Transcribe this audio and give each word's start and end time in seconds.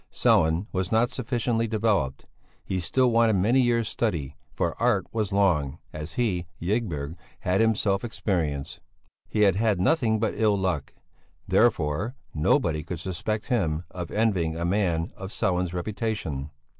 Sellén 0.11 0.65
was 0.71 0.91
not 0.91 1.11
sufficiently 1.11 1.67
developed; 1.67 2.25
he 2.65 2.79
still 2.79 3.11
wanted 3.11 3.35
many 3.35 3.61
years' 3.61 3.87
study, 3.87 4.35
for 4.51 4.75
art 4.81 5.05
was 5.13 5.31
long, 5.31 5.77
as 5.93 6.13
he, 6.15 6.47
Ygberg, 6.59 7.15
had 7.41 7.61
himself 7.61 8.03
experienced. 8.03 8.79
He 9.29 9.41
had 9.41 9.57
had 9.57 9.79
nothing 9.79 10.17
but 10.19 10.33
ill 10.35 10.57
luck, 10.57 10.95
therefore 11.47 12.15
nobody 12.33 12.81
could 12.81 12.99
suspect 12.99 13.45
him 13.49 13.83
of 13.91 14.09
envying 14.09 14.57
a 14.59 14.65
man 14.65 15.11
of 15.15 15.29
Sellén's 15.29 15.71
reputation. 15.71 16.49